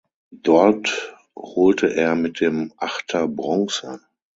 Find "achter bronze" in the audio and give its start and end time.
2.77-4.01